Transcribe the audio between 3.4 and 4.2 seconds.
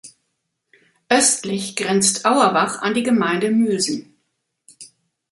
Mülsen.